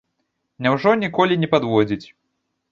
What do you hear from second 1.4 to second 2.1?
не падводзіць?